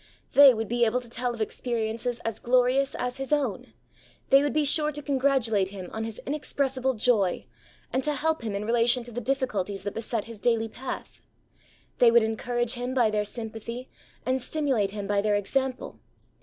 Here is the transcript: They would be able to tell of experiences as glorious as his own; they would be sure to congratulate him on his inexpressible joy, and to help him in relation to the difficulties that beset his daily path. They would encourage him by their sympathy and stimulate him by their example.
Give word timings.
They 0.33 0.51
would 0.51 0.67
be 0.67 0.83
able 0.83 0.99
to 0.99 1.07
tell 1.07 1.31
of 1.31 1.41
experiences 1.41 2.19
as 2.25 2.39
glorious 2.39 2.95
as 2.95 3.17
his 3.17 3.31
own; 3.31 3.71
they 4.31 4.41
would 4.41 4.51
be 4.51 4.65
sure 4.65 4.91
to 4.91 4.99
congratulate 5.03 5.69
him 5.69 5.89
on 5.93 6.05
his 6.05 6.19
inexpressible 6.25 6.95
joy, 6.95 7.45
and 7.93 8.03
to 8.05 8.15
help 8.15 8.41
him 8.41 8.55
in 8.55 8.65
relation 8.65 9.03
to 9.03 9.11
the 9.11 9.21
difficulties 9.21 9.83
that 9.83 9.93
beset 9.93 10.25
his 10.25 10.39
daily 10.39 10.69
path. 10.69 11.27
They 11.99 12.09
would 12.09 12.23
encourage 12.23 12.73
him 12.73 12.95
by 12.95 13.11
their 13.11 13.25
sympathy 13.25 13.89
and 14.25 14.41
stimulate 14.41 14.89
him 14.89 15.05
by 15.05 15.21
their 15.21 15.35
example. 15.35 15.99